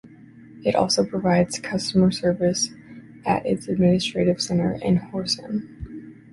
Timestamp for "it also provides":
0.63-1.59